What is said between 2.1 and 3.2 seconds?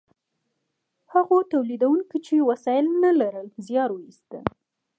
چې وسایل نه